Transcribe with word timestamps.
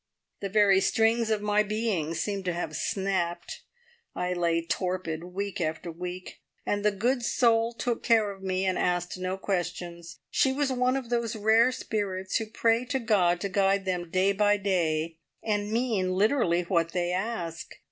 The 0.39 0.49
very 0.49 0.81
strings 0.81 1.29
of 1.29 1.43
my 1.43 1.61
being 1.61 2.15
seemed 2.15 2.43
to 2.45 2.53
have 2.53 2.75
snapped. 2.75 3.61
I 4.15 4.33
lay 4.33 4.65
torpid 4.65 5.25
week 5.25 5.61
after 5.61 5.91
week, 5.91 6.41
and 6.65 6.83
the 6.83 6.89
good 6.89 7.21
soul 7.23 7.71
took 7.71 8.01
care 8.01 8.31
of 8.31 8.41
me 8.41 8.65
and 8.65 8.79
asked 8.79 9.19
no 9.19 9.37
questions. 9.37 10.17
She 10.31 10.51
was 10.53 10.71
one 10.71 10.97
of 10.97 11.11
those 11.11 11.35
rare 11.35 11.71
spirits 11.71 12.37
who 12.37 12.47
pray 12.47 12.83
to 12.85 12.97
God 12.97 13.39
to 13.41 13.49
guide 13.49 13.85
them 13.85 14.09
day 14.09 14.31
by 14.31 14.57
day, 14.57 15.19
and 15.43 15.71
mean 15.71 16.13
literally 16.13 16.63
what 16.63 16.93
they 16.93 17.11
ask. 17.11 17.75